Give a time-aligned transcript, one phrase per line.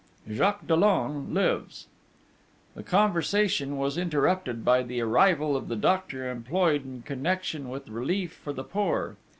[0.27, 1.85] Jacques Dollon lives
[2.73, 8.33] The conversation was interrupted by the arrival of the doctor employed in connection with relief
[8.33, 9.15] for the poor.